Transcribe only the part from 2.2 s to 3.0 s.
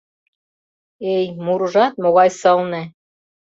сылне!..